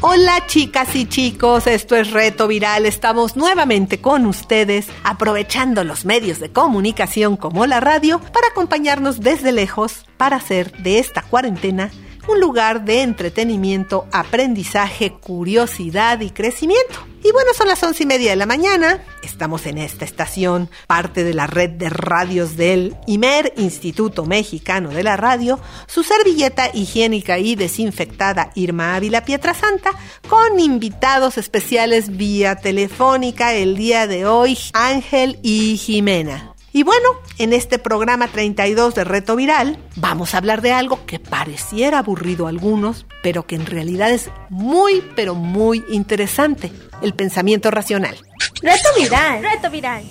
[0.00, 2.86] Hola chicas y chicos, esto es Reto Viral.
[2.86, 9.50] Estamos nuevamente con ustedes, aprovechando los medios de comunicación como la radio para acompañarnos desde
[9.50, 11.90] lejos para hacer de esta cuarentena
[12.28, 17.06] un lugar de entretenimiento, aprendizaje, curiosidad y crecimiento.
[17.24, 19.02] Y bueno, son las once y media de la mañana.
[19.22, 25.02] Estamos en esta estación, parte de la red de radios del IMER, Instituto Mexicano de
[25.02, 29.90] la Radio, su servilleta higiénica y desinfectada Irma Ávila Pietrasanta,
[30.28, 36.47] con invitados especiales vía telefónica el día de hoy, Ángel y Jimena.
[36.72, 37.08] Y bueno,
[37.38, 42.46] en este programa 32 de Reto Viral vamos a hablar de algo que pareciera aburrido
[42.46, 48.18] a algunos, pero que en realidad es muy, pero muy interesante, el pensamiento racional.
[48.62, 49.42] Reto Viral.
[49.42, 50.04] Reto Viral.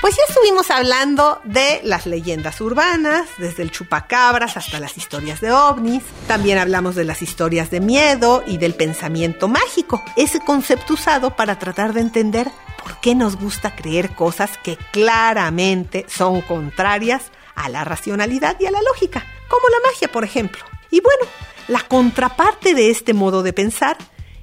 [0.00, 5.50] Pues ya estuvimos hablando de las leyendas urbanas, desde el chupacabras hasta las historias de
[5.50, 6.02] ovnis.
[6.28, 11.58] También hablamos de las historias de miedo y del pensamiento mágico, ese concepto usado para
[11.58, 12.52] tratar de entender
[12.86, 18.70] por qué nos gusta creer cosas que claramente son contrarias a la racionalidad y a
[18.70, 20.62] la lógica, como la magia, por ejemplo.
[20.92, 21.24] Y bueno,
[21.66, 23.96] la contraparte de este modo de pensar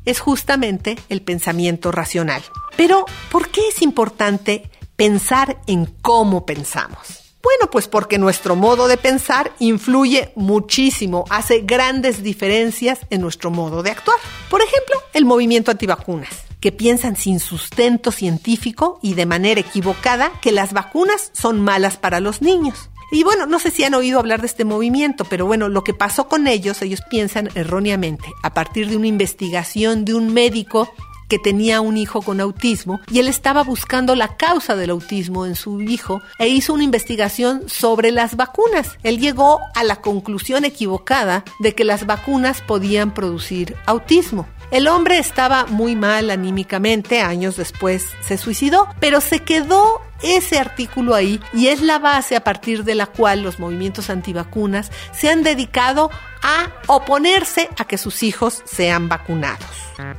[0.04, 2.44] es justamente el pensamiento racional.
[2.76, 7.24] Pero, ¿por qué es importante pensar en cómo pensamos?
[7.42, 13.84] Bueno, pues porque nuestro modo de pensar influye muchísimo, hace grandes diferencias en nuestro modo
[13.84, 14.18] de actuar.
[14.50, 20.54] Por ejemplo, el movimiento antivacunas, que piensan sin sustento científico y de manera equivocada que
[20.54, 22.90] las vacunas son malas para los niños.
[23.12, 25.94] Y bueno, no sé si han oído hablar de este movimiento, pero bueno, lo que
[25.94, 30.90] pasó con ellos, ellos piensan erróneamente, a partir de una investigación de un médico
[31.28, 35.56] que tenía un hijo con autismo y él estaba buscando la causa del autismo en
[35.56, 38.98] su hijo e hizo una investigación sobre las vacunas.
[39.04, 44.48] Él llegó a la conclusión equivocada de que las vacunas podían producir autismo.
[44.74, 51.14] El hombre estaba muy mal anímicamente, años después se suicidó, pero se quedó ese artículo
[51.14, 55.44] ahí y es la base a partir de la cual los movimientos antivacunas se han
[55.44, 56.10] dedicado
[56.42, 59.70] a oponerse a que sus hijos sean vacunados.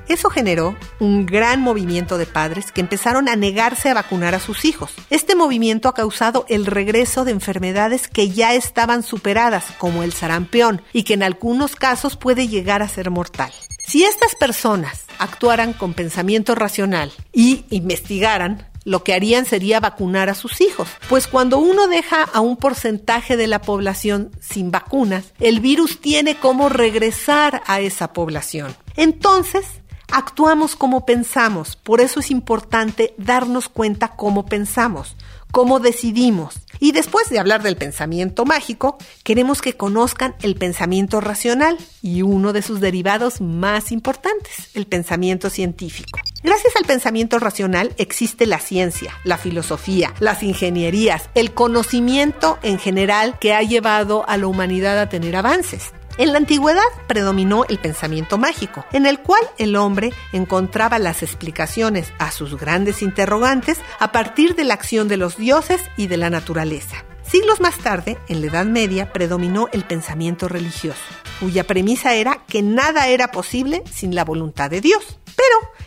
[0.07, 4.65] Eso generó un gran movimiento de padres que empezaron a negarse a vacunar a sus
[4.65, 4.93] hijos.
[5.11, 10.81] Este movimiento ha causado el regreso de enfermedades que ya estaban superadas, como el sarampión,
[10.93, 13.53] y que en algunos casos puede llegar a ser mortal.
[13.87, 20.35] Si estas personas actuaran con pensamiento racional y investigaran, lo que harían sería vacunar a
[20.35, 20.89] sus hijos.
[21.09, 26.37] Pues cuando uno deja a un porcentaje de la población sin vacunas, el virus tiene
[26.37, 28.75] cómo regresar a esa población.
[28.97, 29.67] Entonces,
[30.11, 31.77] actuamos como pensamos.
[31.77, 35.17] Por eso es importante darnos cuenta cómo pensamos,
[35.55, 36.57] cómo decidimos.
[36.81, 42.53] Y después de hablar del pensamiento mágico, queremos que conozcan el pensamiento racional y uno
[42.53, 46.19] de sus derivados más importantes, el pensamiento científico.
[46.43, 53.39] Gracias al pensamiento racional existe la ciencia, la filosofía, las ingenierías, el conocimiento en general
[53.39, 55.93] que ha llevado a la humanidad a tener avances.
[56.17, 62.13] En la antigüedad predominó el pensamiento mágico, en el cual el hombre encontraba las explicaciones
[62.19, 66.31] a sus grandes interrogantes a partir de la acción de los dioses y de la
[66.31, 67.05] naturaleza.
[67.23, 71.03] Siglos más tarde, en la Edad Media, predominó el pensamiento religioso,
[71.41, 75.19] cuya premisa era que nada era posible sin la voluntad de Dios.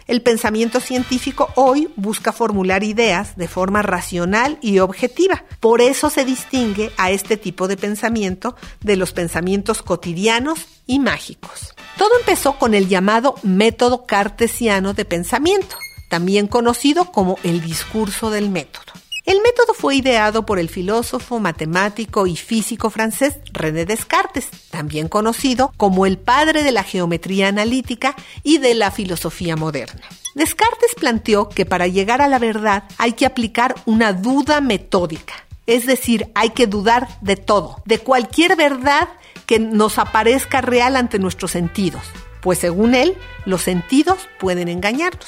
[0.07, 5.43] El pensamiento científico hoy busca formular ideas de forma racional y objetiva.
[5.59, 11.75] Por eso se distingue a este tipo de pensamiento de los pensamientos cotidianos y mágicos.
[11.97, 15.75] Todo empezó con el llamado método cartesiano de pensamiento,
[16.09, 18.86] también conocido como el discurso del método.
[19.27, 25.73] El método fue ideado por el filósofo, matemático y físico francés René Descartes, también conocido
[25.75, 29.99] como el padre de la geometría analítica y de la filosofía moderna.
[30.33, 35.33] Descartes planteó que para llegar a la verdad hay que aplicar una duda metódica,
[35.65, 39.09] es decir, hay que dudar de todo, de cualquier verdad
[39.45, 42.03] que nos aparezca real ante nuestros sentidos,
[42.39, 45.27] pues según él, los sentidos pueden engañarnos.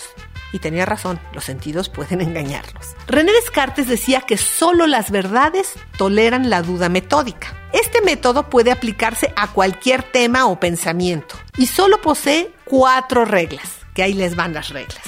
[0.52, 2.96] Y tenía razón, los sentidos pueden engañarnos.
[3.08, 7.54] René Descartes decía que solo las verdades toleran la duda metódica.
[7.72, 14.02] Este método puede aplicarse a cualquier tema o pensamiento y solo posee cuatro reglas, que
[14.02, 15.02] ahí les van las reglas.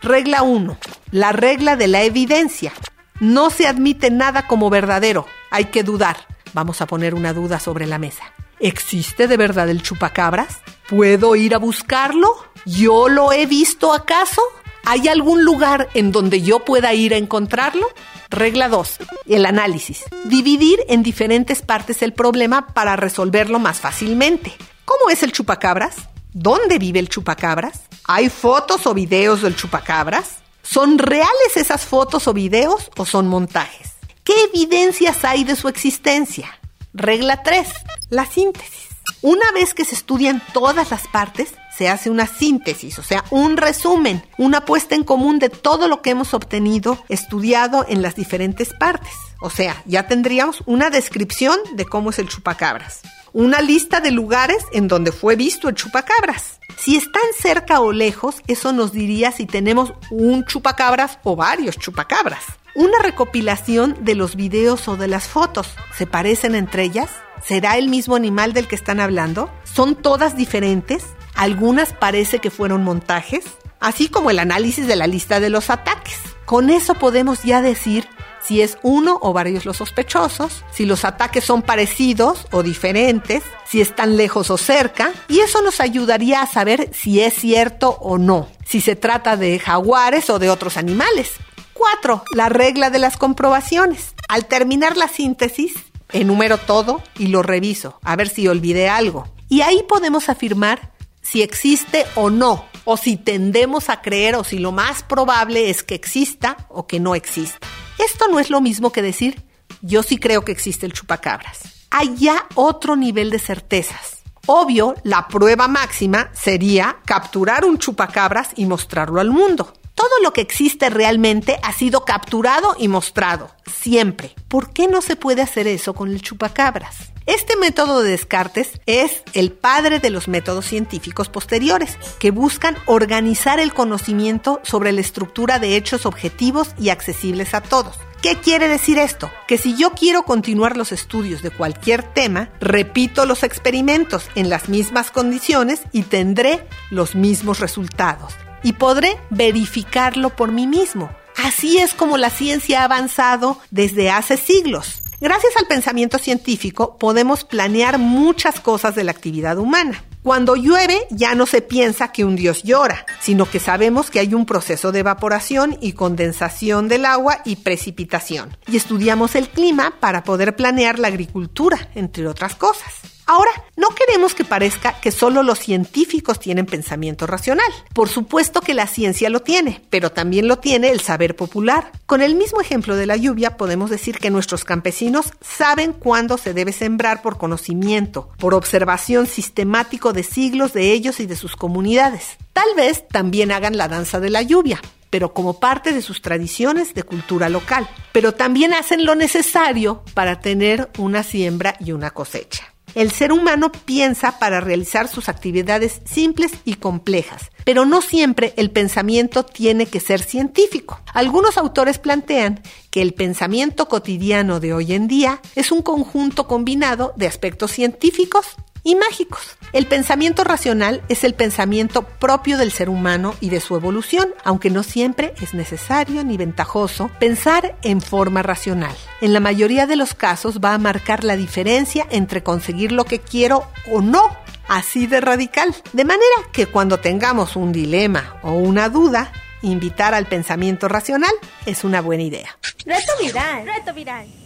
[0.00, 0.76] Regla 1.
[1.10, 2.72] La regla de la evidencia.
[3.20, 6.16] No se admite nada como verdadero, hay que dudar.
[6.52, 8.22] vamos a poner una duda sobre la mesa.
[8.60, 10.58] ¿Existe de verdad el chupacabras?
[10.88, 12.28] ¿Puedo ir a buscarlo?
[12.64, 14.40] ¿Yo lo he visto acaso?
[14.86, 17.86] ¿Hay algún lugar en donde yo pueda ir a encontrarlo?
[18.28, 18.98] Regla 2.
[19.26, 20.04] El análisis.
[20.24, 24.52] Dividir en diferentes partes el problema para resolverlo más fácilmente.
[24.84, 25.96] ¿Cómo es el chupacabras?
[26.32, 27.80] ¿Dónde vive el chupacabras?
[28.04, 30.36] ¿Hay fotos o videos del chupacabras?
[30.62, 33.92] ¿Son reales esas fotos o videos o son montajes?
[34.22, 36.58] ¿Qué evidencias hay de su existencia?
[36.92, 37.68] Regla 3.
[38.10, 38.88] La síntesis.
[39.22, 43.56] Una vez que se estudian todas las partes, se hace una síntesis, o sea, un
[43.56, 48.72] resumen, una puesta en común de todo lo que hemos obtenido, estudiado en las diferentes
[48.72, 49.12] partes.
[49.40, 53.00] O sea, ya tendríamos una descripción de cómo es el chupacabras,
[53.32, 56.60] una lista de lugares en donde fue visto el chupacabras.
[56.78, 62.44] Si están cerca o lejos, eso nos diría si tenemos un chupacabras o varios chupacabras.
[62.76, 65.68] Una recopilación de los videos o de las fotos.
[65.96, 67.10] ¿Se parecen entre ellas?
[67.44, 69.50] ¿Será el mismo animal del que están hablando?
[69.64, 71.04] ¿Son todas diferentes?
[71.34, 73.44] Algunas parece que fueron montajes,
[73.80, 76.18] así como el análisis de la lista de los ataques.
[76.44, 78.08] Con eso podemos ya decir
[78.46, 83.80] si es uno o varios los sospechosos, si los ataques son parecidos o diferentes, si
[83.80, 88.48] están lejos o cerca, y eso nos ayudaría a saber si es cierto o no,
[88.66, 91.32] si se trata de jaguares o de otros animales.
[91.72, 92.24] 4.
[92.32, 94.14] La regla de las comprobaciones.
[94.28, 95.72] Al terminar la síntesis,
[96.12, 99.26] enumero todo y lo reviso, a ver si olvidé algo.
[99.48, 100.92] Y ahí podemos afirmar
[101.24, 105.82] si existe o no, o si tendemos a creer o si lo más probable es
[105.82, 107.66] que exista o que no exista.
[107.98, 109.42] Esto no es lo mismo que decir
[109.80, 111.86] yo sí creo que existe el chupacabras.
[111.90, 114.22] Hay ya otro nivel de certezas.
[114.46, 119.72] Obvio, la prueba máxima sería capturar un chupacabras y mostrarlo al mundo.
[119.94, 124.34] Todo lo que existe realmente ha sido capturado y mostrado, siempre.
[124.48, 127.12] ¿Por qué no se puede hacer eso con el chupacabras?
[127.26, 133.60] Este método de Descartes es el padre de los métodos científicos posteriores, que buscan organizar
[133.60, 137.96] el conocimiento sobre la estructura de hechos objetivos y accesibles a todos.
[138.20, 139.30] ¿Qué quiere decir esto?
[139.46, 144.68] Que si yo quiero continuar los estudios de cualquier tema, repito los experimentos en las
[144.68, 148.34] mismas condiciones y tendré los mismos resultados.
[148.64, 151.10] Y podré verificarlo por mí mismo.
[151.36, 155.02] Así es como la ciencia ha avanzado desde hace siglos.
[155.20, 160.04] Gracias al pensamiento científico podemos planear muchas cosas de la actividad humana.
[160.22, 164.32] Cuando llueve ya no se piensa que un dios llora, sino que sabemos que hay
[164.32, 168.56] un proceso de evaporación y condensación del agua y precipitación.
[168.66, 173.13] Y estudiamos el clima para poder planear la agricultura, entre otras cosas.
[173.26, 177.66] Ahora, no queremos que parezca que solo los científicos tienen pensamiento racional.
[177.94, 181.90] Por supuesto que la ciencia lo tiene, pero también lo tiene el saber popular.
[182.04, 186.52] Con el mismo ejemplo de la lluvia, podemos decir que nuestros campesinos saben cuándo se
[186.52, 192.36] debe sembrar por conocimiento, por observación sistemático de siglos de ellos y de sus comunidades.
[192.52, 196.92] Tal vez también hagan la danza de la lluvia, pero como parte de sus tradiciones
[196.92, 197.88] de cultura local.
[198.12, 202.73] Pero también hacen lo necesario para tener una siembra y una cosecha.
[202.94, 208.70] El ser humano piensa para realizar sus actividades simples y complejas, pero no siempre el
[208.70, 211.00] pensamiento tiene que ser científico.
[211.12, 217.12] Algunos autores plantean que el pensamiento cotidiano de hoy en día es un conjunto combinado
[217.16, 219.56] de aspectos científicos y mágicos.
[219.72, 224.70] El pensamiento racional es el pensamiento propio del ser humano y de su evolución, aunque
[224.70, 228.94] no siempre es necesario ni ventajoso pensar en forma racional.
[229.20, 233.18] En la mayoría de los casos va a marcar la diferencia entre conseguir lo que
[233.18, 234.36] quiero o no
[234.68, 235.74] así de radical.
[235.92, 241.32] De manera que cuando tengamos un dilema o una duda, invitar al pensamiento racional
[241.66, 242.58] es una buena idea.
[242.84, 243.66] Reto viral.
[243.66, 244.43] Reto viral.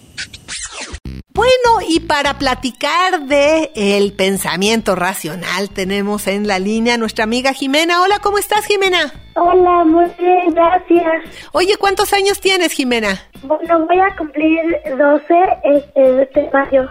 [1.38, 7.52] Bueno, y para platicar de el pensamiento racional tenemos en la línea a nuestra amiga
[7.52, 8.02] Jimena.
[8.02, 9.12] Hola, ¿cómo estás, Jimena?
[9.36, 11.46] Hola, muy bien, gracias.
[11.52, 13.22] Oye, ¿cuántos años tienes, Jimena?
[13.42, 14.62] Bueno, voy a cumplir
[14.98, 16.90] 12 este, este mayo.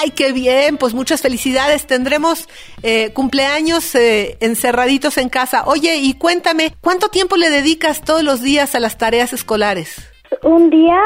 [0.00, 1.88] Ay, qué bien, pues muchas felicidades.
[1.88, 2.48] Tendremos
[2.84, 5.64] eh, cumpleaños eh, encerraditos en casa.
[5.66, 10.10] Oye, y cuéntame, ¿cuánto tiempo le dedicas todos los días a las tareas escolares?
[10.42, 11.00] Un día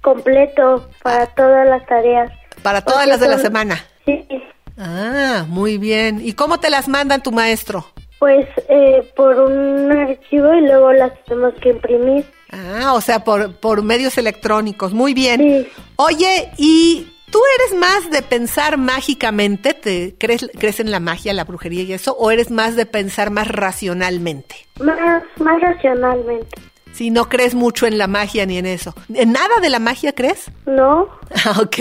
[0.00, 2.30] completo para todas las tareas.
[2.62, 3.84] Para todas Porque las de la semana.
[4.04, 4.26] Sí,
[4.78, 6.20] Ah, muy bien.
[6.24, 7.86] ¿Y cómo te las mandan tu maestro?
[8.18, 12.22] pues eh, por un archivo y luego las tenemos que imprimir.
[12.52, 14.92] Ah, o sea, por, por medios electrónicos.
[14.92, 15.40] Muy bien.
[15.40, 15.68] Sí.
[15.96, 19.72] Oye, ¿y tú eres más de pensar mágicamente?
[19.72, 22.14] ¿Te crees, crees en la magia, la brujería y eso?
[22.18, 24.54] ¿O eres más de pensar más racionalmente?
[24.80, 26.60] Más, más racionalmente.
[26.92, 28.94] Si no crees mucho en la magia ni en eso.
[29.14, 30.50] ¿En nada de la magia crees?
[30.66, 31.08] No,
[31.44, 31.78] Ah, Ok.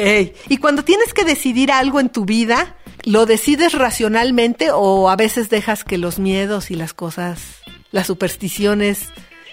[0.48, 5.50] Y cuando tienes que decidir algo en tu vida, ¿lo decides racionalmente o a veces
[5.50, 7.62] dejas que los miedos y las cosas,
[7.92, 9.10] las supersticiones,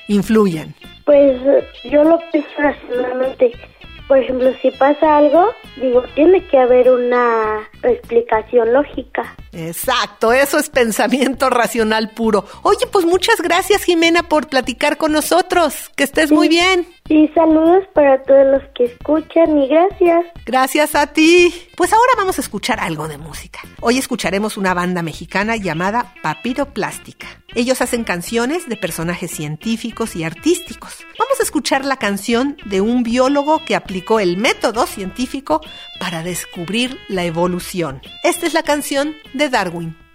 [0.09, 0.75] influyan?
[1.05, 1.41] pues
[1.85, 3.53] yo lo pienso racionalmente.
[4.09, 9.35] Por ejemplo, si pasa algo, digo, tiene que haber una explicación lógica.
[9.53, 12.45] Exacto, eso es pensamiento racional puro.
[12.63, 15.91] Oye, pues muchas gracias Jimena por platicar con nosotros.
[15.97, 16.87] Que estés muy bien.
[17.09, 20.25] Y saludos para todos los que escuchan y gracias.
[20.45, 21.55] Gracias a ti.
[21.77, 23.61] Pues ahora vamos a escuchar algo de música.
[23.81, 27.27] Hoy escucharemos una banda mexicana llamada Papiro Plástica.
[27.55, 31.05] Ellos hacen canciones de personajes científicos y artísticos.
[31.19, 35.61] Vamos a escuchar la canción de un biólogo que aplicó el método científico
[36.01, 38.03] para descubrir la evolución.
[38.25, 40.06] Esta es la canción de Darwin.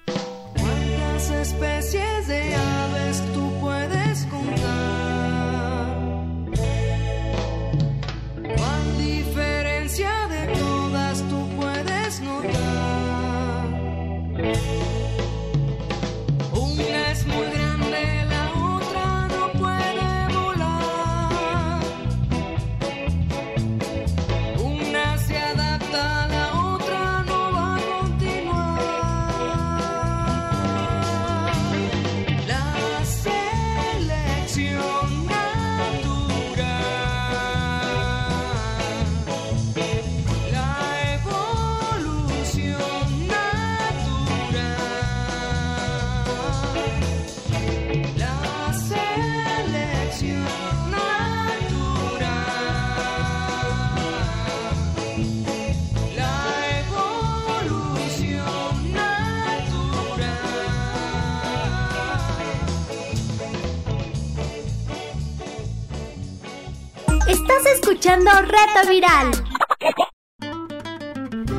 [68.22, 69.32] Escuchando Reto Viral.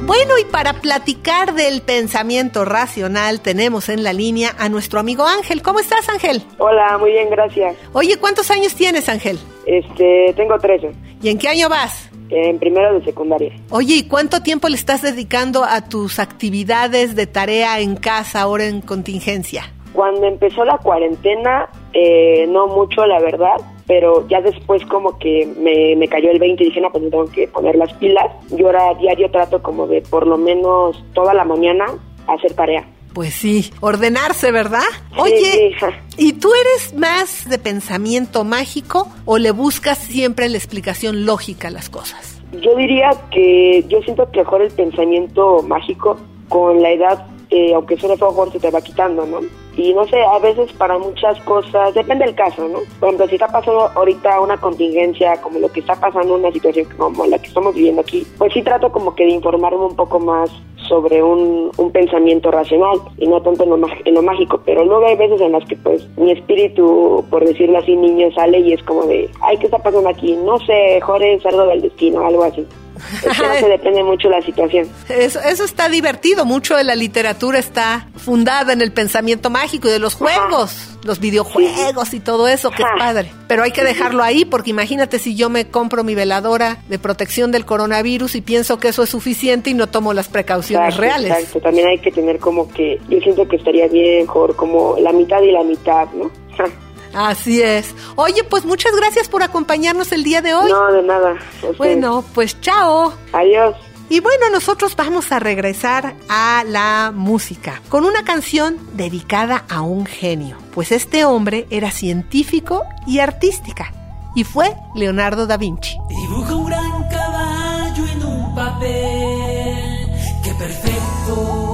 [0.04, 5.62] Bueno, y para platicar del pensamiento racional tenemos en la línea a nuestro amigo Ángel.
[5.62, 6.42] ¿Cómo estás, Ángel?
[6.58, 7.76] Hola, muy bien, gracias.
[7.92, 9.38] Oye, ¿cuántos años tienes, Ángel?
[9.64, 10.90] Este, tengo 13,
[11.22, 12.08] ¿Y en qué año vas?
[12.34, 13.52] en primero de secundaria.
[13.68, 18.64] Oye, ¿y cuánto tiempo le estás dedicando a tus actividades de tarea en casa ahora
[18.64, 19.70] en contingencia?
[19.92, 25.96] Cuando empezó la cuarentena, eh, no mucho, la verdad, pero ya después como que me,
[25.96, 28.26] me cayó el 20 y dije, no, pues tengo que poner las pilas.
[28.50, 31.86] Yo ahora diario trato como de por lo menos toda la mañana
[32.26, 32.86] hacer tarea.
[33.12, 34.80] Pues sí, ordenarse, ¿verdad?
[35.18, 35.86] Oye, sí.
[36.16, 41.70] ¿y tú eres más de pensamiento mágico o le buscas siempre la explicación lógica a
[41.70, 42.40] las cosas?
[42.60, 47.98] Yo diría que yo siento que mejor el pensamiento mágico con la edad, eh, aunque
[47.98, 49.40] suene feo, se te va quitando, ¿no?
[49.76, 52.78] Y no sé, a veces para muchas cosas, depende del caso, ¿no?
[52.98, 56.86] Por ejemplo, si está pasando ahorita una contingencia como lo que está pasando, una situación
[56.96, 60.18] como la que estamos viviendo aquí, pues sí trato como que de informarme un poco
[60.18, 60.50] más
[60.88, 65.06] sobre un, un pensamiento racional y no tanto en lo, en lo mágico, pero luego
[65.06, 68.82] hay veces en las que pues mi espíritu, por decirlo así, niño sale y es
[68.82, 70.36] como de, ay, ¿qué está pasando aquí?
[70.36, 72.66] No sé, Jorge, cerdo del destino, algo así.
[73.12, 74.88] Es que no se depende mucho la situación.
[75.08, 76.44] Eso, eso está divertido.
[76.44, 81.20] Mucho de la literatura está fundada en el pensamiento mágico y de los juegos, los
[81.20, 83.32] videojuegos y todo eso, que es padre.
[83.48, 87.50] Pero hay que dejarlo ahí porque imagínate si yo me compro mi veladora de protección
[87.50, 91.30] del coronavirus y pienso que eso es suficiente y no tomo las precauciones Exacto, reales.
[91.32, 95.12] Exacto, también hay que tener como que, yo siento que estaría bien mejor como la
[95.12, 96.30] mitad y la mitad, ¿no?
[97.14, 97.94] Así es.
[98.16, 100.70] Oye, pues muchas gracias por acompañarnos el día de hoy.
[100.70, 101.36] No, de nada.
[101.78, 103.12] Bueno, pues chao.
[103.32, 103.76] Adiós.
[104.08, 110.04] Y bueno, nosotros vamos a regresar a la música con una canción dedicada a un
[110.04, 113.92] genio, pues este hombre era científico y artística
[114.34, 115.96] y fue Leonardo da Vinci.
[116.08, 120.10] Dibuja un gran caballo en un papel,
[120.42, 121.71] que perfecto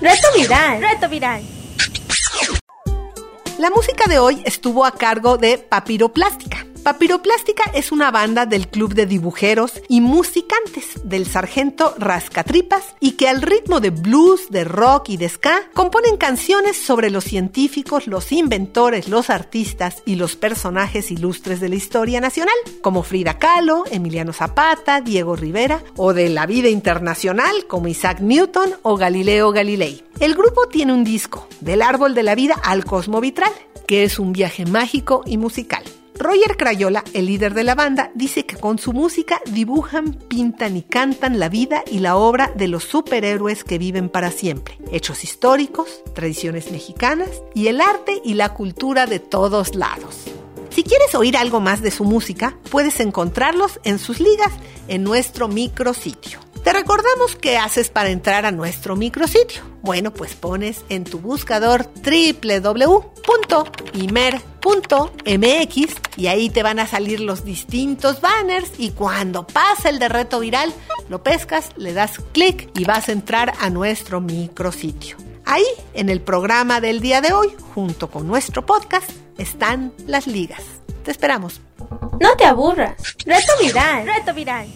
[0.00, 0.80] Reto viral.
[0.80, 1.42] Reto viral.
[3.58, 6.57] La música de hoy estuvo a cargo de Papiroplástica.
[6.82, 13.28] Papiroplástica es una banda del club de dibujeros y musicantes del sargento Rascatripas y que
[13.28, 18.32] al ritmo de blues, de rock y de ska componen canciones sobre los científicos, los
[18.32, 24.32] inventores, los artistas y los personajes ilustres de la historia nacional, como Frida Kahlo, Emiliano
[24.32, 30.04] Zapata, Diego Rivera o de la vida internacional como Isaac Newton o Galileo Galilei.
[30.20, 33.52] El grupo tiene un disco, Del árbol de la vida al cosmo vitral,
[33.86, 35.82] que es un viaje mágico y musical.
[36.18, 40.82] Roger Crayola, el líder de la banda, dice que con su música dibujan, pintan y
[40.82, 46.02] cantan la vida y la obra de los superhéroes que viven para siempre, hechos históricos,
[46.14, 50.24] tradiciones mexicanas y el arte y la cultura de todos lados.
[50.70, 54.52] Si quieres oír algo más de su música, puedes encontrarlos en sus ligas
[54.88, 56.40] en nuestro micrositio.
[56.64, 59.62] Te recordamos qué haces para entrar a nuestro micrositio.
[59.82, 63.14] Bueno, pues pones en tu buscador www.imer.mx
[66.16, 70.40] y ahí te van a salir los distintos banners y cuando pasa el de reto
[70.40, 70.74] viral,
[71.08, 75.16] lo pescas, le das clic y vas a entrar a nuestro micrositio.
[75.46, 80.62] Ahí, en el programa del día de hoy, junto con nuestro podcast, están las ligas.
[81.04, 81.62] Te esperamos.
[82.20, 83.16] No te aburras.
[83.24, 84.04] Reto viral.
[84.04, 84.68] Reto viral.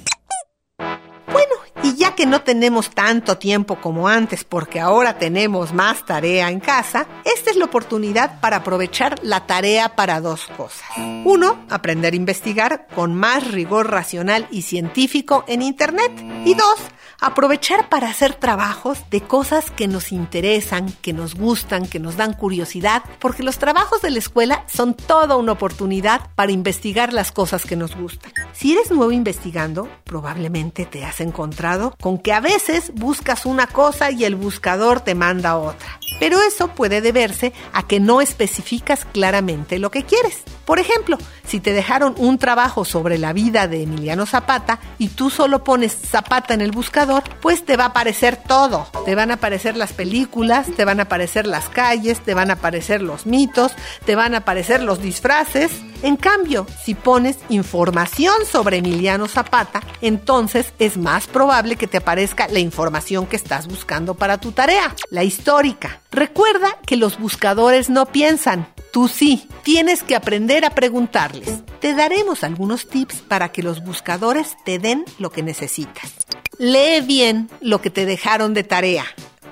[0.78, 6.50] Bueno, y ya que no tenemos tanto tiempo como antes porque ahora tenemos más tarea
[6.50, 10.86] en casa, esta es la oportunidad para aprovechar la tarea para dos cosas.
[11.24, 16.12] Uno, aprender a investigar con más rigor racional y científico en Internet.
[16.44, 16.78] Y dos,
[17.20, 22.34] aprovechar para hacer trabajos de cosas que nos interesan, que nos gustan, que nos dan
[22.34, 27.64] curiosidad, porque los trabajos de la escuela son toda una oportunidad para investigar las cosas
[27.64, 28.32] que nos gustan.
[28.52, 31.61] Si eres nuevo investigando, probablemente te has encontrado
[32.00, 36.00] con que a veces buscas una cosa y el buscador te manda otra.
[36.18, 40.42] Pero eso puede deberse a que no especificas claramente lo que quieres.
[40.64, 45.30] Por ejemplo, si te dejaron un trabajo sobre la vida de Emiliano Zapata y tú
[45.30, 48.86] solo pones Zapata en el buscador, pues te va a aparecer todo.
[49.04, 52.54] Te van a aparecer las películas, te van a aparecer las calles, te van a
[52.54, 53.72] aparecer los mitos,
[54.04, 55.72] te van a aparecer los disfraces.
[56.02, 62.48] En cambio, si pones información sobre Emiliano Zapata, entonces es más probable que te aparezca
[62.48, 66.00] la información que estás buscando para tu tarea, la histórica.
[66.10, 69.48] Recuerda que los buscadores no piensan, tú sí.
[69.62, 71.62] Tienes que aprender a preguntarles.
[71.80, 76.12] Te daremos algunos tips para que los buscadores te den lo que necesitas.
[76.58, 79.04] Lee bien lo que te dejaron de tarea.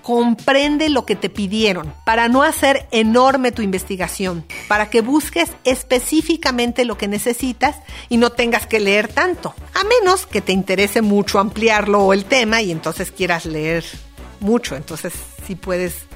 [0.02, 6.84] Comprende lo que te pidieron para no hacer enorme tu investigación, para que busques específicamente
[6.84, 7.76] lo que necesitas
[8.08, 12.24] y no tengas que leer tanto, a menos que te interese mucho ampliarlo o el
[12.24, 13.84] tema y entonces quieras leer
[14.40, 15.12] mucho, entonces
[15.46, 16.06] sí puedes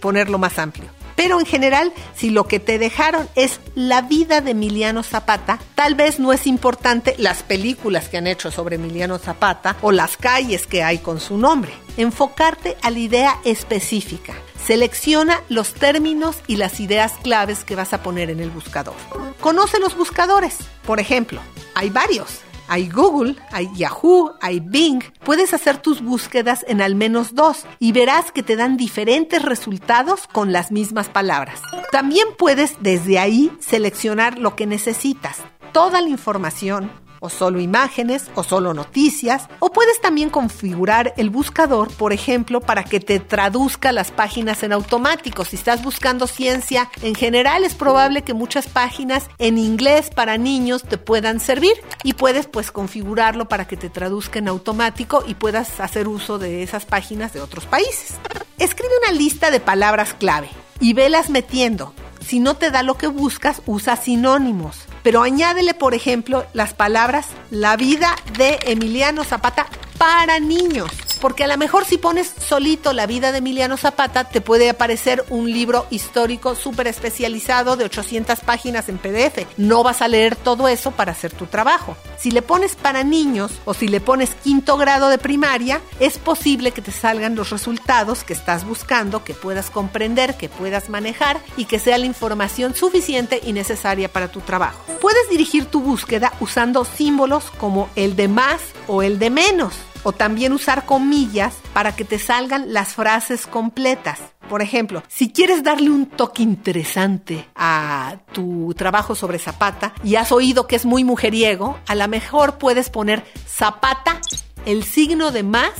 [0.00, 1.03] ponerlo más amplio.
[1.16, 5.94] Pero en general, si lo que te dejaron es la vida de Emiliano Zapata, tal
[5.94, 10.66] vez no es importante las películas que han hecho sobre Emiliano Zapata o las calles
[10.66, 11.72] que hay con su nombre.
[11.96, 14.34] Enfocarte a la idea específica.
[14.66, 18.94] Selecciona los términos y las ideas claves que vas a poner en el buscador.
[19.40, 20.56] Conoce los buscadores.
[20.86, 21.40] Por ejemplo,
[21.74, 22.40] hay varios.
[22.68, 25.02] Hay Google, hay Yahoo, hay Bing.
[25.24, 30.26] Puedes hacer tus búsquedas en al menos dos y verás que te dan diferentes resultados
[30.26, 31.60] con las mismas palabras.
[31.92, 35.38] También puedes desde ahí seleccionar lo que necesitas,
[35.72, 36.90] toda la información
[37.24, 42.84] o solo imágenes o solo noticias o puedes también configurar el buscador, por ejemplo, para
[42.84, 45.46] que te traduzca las páginas en automático.
[45.46, 50.82] Si estás buscando ciencia en general, es probable que muchas páginas en inglés para niños
[50.82, 55.80] te puedan servir y puedes pues configurarlo para que te traduzca en automático y puedas
[55.80, 58.16] hacer uso de esas páginas de otros países.
[58.58, 61.94] Escribe una lista de palabras clave y velas metiendo.
[62.26, 64.76] Si no te da lo que buscas, usa sinónimos.
[65.02, 69.66] Pero añádele, por ejemplo, las palabras la vida de Emiliano Zapata
[69.98, 70.90] para niños.
[71.24, 75.24] Porque a lo mejor si pones solito la vida de Emiliano Zapata, te puede aparecer
[75.30, 79.46] un libro histórico súper especializado de 800 páginas en PDF.
[79.56, 81.96] No vas a leer todo eso para hacer tu trabajo.
[82.18, 86.72] Si le pones para niños o si le pones quinto grado de primaria, es posible
[86.72, 91.64] que te salgan los resultados que estás buscando, que puedas comprender, que puedas manejar y
[91.64, 94.84] que sea la información suficiente y necesaria para tu trabajo.
[95.00, 99.72] Puedes dirigir tu búsqueda usando símbolos como el de más o el de menos
[100.04, 104.20] o también usar comillas para que te salgan las frases completas.
[104.48, 110.30] Por ejemplo, si quieres darle un toque interesante a tu trabajo sobre Zapata y has
[110.30, 114.20] oído que es muy mujeriego, a lo mejor puedes poner Zapata,
[114.66, 115.72] el signo de más,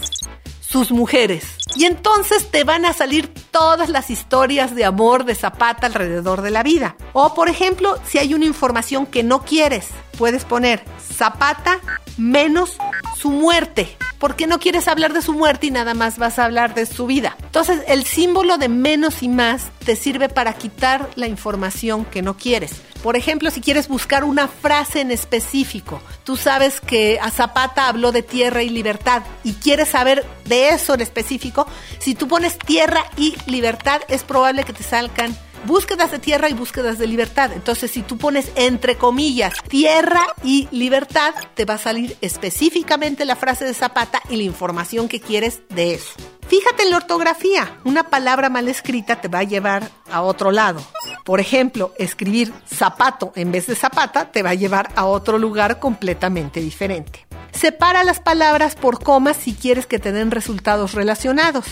[0.61, 1.59] sus mujeres.
[1.75, 6.51] Y entonces te van a salir todas las historias de amor de Zapata alrededor de
[6.51, 6.97] la vida.
[7.13, 10.85] O por ejemplo, si hay una información que no quieres, puedes poner
[11.17, 11.81] Zapata
[12.17, 12.77] menos
[13.17, 13.97] su muerte.
[14.19, 17.07] Porque no quieres hablar de su muerte y nada más vas a hablar de su
[17.07, 17.37] vida.
[17.43, 22.37] Entonces, el símbolo de menos y más te sirve para quitar la información que no
[22.37, 22.81] quieres.
[23.05, 28.13] Por ejemplo, si quieres buscar una frase en específico, tú sabes que a Zapata habló
[28.13, 31.64] de tierra y libertad y quieres saber de eso en específico,
[31.99, 36.55] si tú pones tierra y libertad es probable que te salgan búsquedas de tierra y
[36.55, 37.53] búsquedas de libertad.
[37.53, 43.37] Entonces, si tú pones entre comillas tierra y libertad, te va a salir específicamente la
[43.37, 46.13] frase de Zapata y la información que quieres de eso.
[46.47, 47.79] Fíjate en la ortografía.
[47.85, 50.83] Una palabra mal escrita te va a llevar a otro lado.
[51.25, 55.79] Por ejemplo, escribir zapato en vez de zapata te va a llevar a otro lugar
[55.79, 57.24] completamente diferente.
[57.55, 61.65] Separa las palabras por comas si quieres que te den resultados relacionados.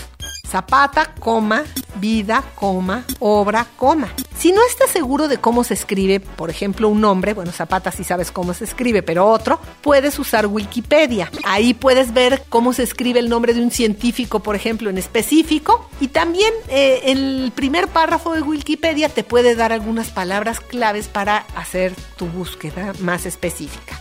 [0.47, 1.63] Zapata, coma,
[1.95, 4.13] vida, coma, obra, coma.
[4.37, 8.03] Si no estás seguro de cómo se escribe, por ejemplo, un nombre, bueno, Zapata sí
[8.03, 11.31] sabes cómo se escribe, pero otro, puedes usar Wikipedia.
[11.43, 15.89] Ahí puedes ver cómo se escribe el nombre de un científico, por ejemplo, en específico.
[15.99, 21.45] Y también eh, el primer párrafo de Wikipedia te puede dar algunas palabras claves para
[21.55, 23.99] hacer tu búsqueda más específica.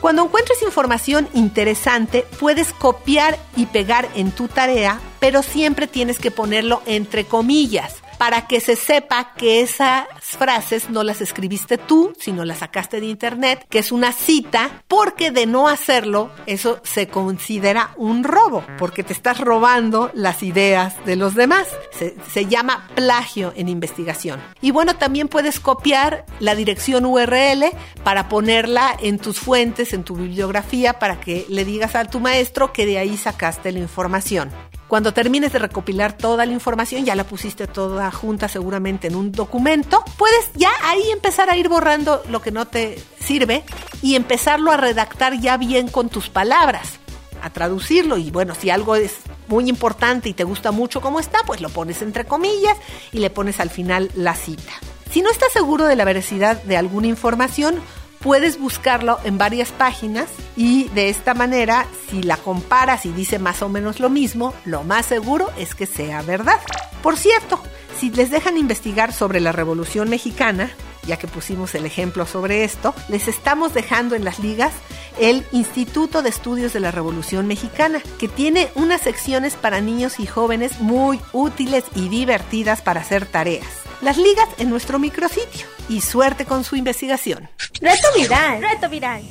[0.00, 6.30] Cuando encuentres información interesante, puedes copiar y pegar en tu tarea, pero siempre tienes que
[6.30, 12.44] ponerlo entre comillas para que se sepa que esas frases no las escribiste tú, sino
[12.44, 17.92] las sacaste de internet, que es una cita, porque de no hacerlo, eso se considera
[17.96, 21.68] un robo, porque te estás robando las ideas de los demás.
[21.92, 24.40] Se, se llama plagio en investigación.
[24.60, 27.64] Y bueno, también puedes copiar la dirección URL
[28.02, 32.72] para ponerla en tus fuentes, en tu bibliografía, para que le digas a tu maestro
[32.72, 34.50] que de ahí sacaste la información.
[34.94, 39.32] Cuando termines de recopilar toda la información, ya la pusiste toda junta seguramente en un
[39.32, 43.64] documento, puedes ya ahí empezar a ir borrando lo que no te sirve
[44.02, 47.00] y empezarlo a redactar ya bien con tus palabras,
[47.42, 49.16] a traducirlo y bueno, si algo es
[49.48, 52.76] muy importante y te gusta mucho como está, pues lo pones entre comillas
[53.10, 54.74] y le pones al final la cita.
[55.10, 57.80] Si no estás seguro de la veracidad de alguna información,
[58.24, 63.60] puedes buscarlo en varias páginas y de esta manera, si la comparas y dice más
[63.60, 66.58] o menos lo mismo, lo más seguro es que sea verdad.
[67.02, 67.60] Por cierto,
[68.00, 70.70] si les dejan investigar sobre la Revolución Mexicana,
[71.06, 74.72] ya que pusimos el ejemplo sobre esto, les estamos dejando en las ligas
[75.20, 80.26] el Instituto de Estudios de la Revolución Mexicana, que tiene unas secciones para niños y
[80.26, 83.66] jóvenes muy útiles y divertidas para hacer tareas.
[84.02, 87.48] Las ligas en nuestro micrositio y suerte con su investigación.
[87.80, 88.62] Reto viral.
[88.62, 89.22] Reto viral.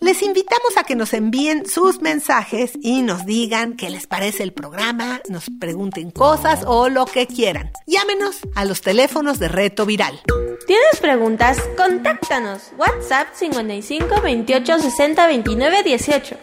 [0.00, 4.54] Les invitamos a que nos envíen sus mensajes y nos digan qué les parece el
[4.54, 7.70] programa, nos pregunten cosas o lo que quieran.
[7.86, 10.18] Llámenos a los teléfonos de Reto Viral.
[10.66, 11.58] ¿Tienes preguntas?
[11.76, 12.72] Contáctanos.
[12.78, 16.36] WhatsApp 55 28 60 29 18.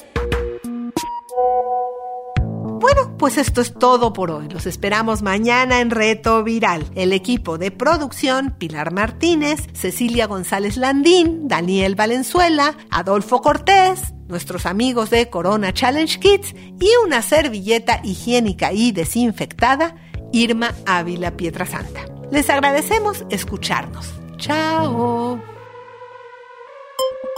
[3.17, 4.47] Pues esto es todo por hoy.
[4.47, 6.86] Los esperamos mañana en Reto Viral.
[6.93, 15.10] El equipo de producción, Pilar Martínez, Cecilia González Landín, Daniel Valenzuela, Adolfo Cortés, nuestros amigos
[15.10, 19.95] de Corona Challenge Kids y una servilleta higiénica y desinfectada,
[20.32, 22.06] Irma Ávila Pietrasanta.
[22.32, 24.13] Les agradecemos escucharnos.
[24.38, 25.41] Chao.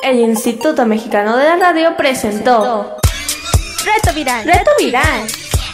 [0.03, 2.97] El Instituto Mexicano de la Radio presentó
[3.85, 4.45] Reto viral.
[4.45, 5.48] Reto Viral.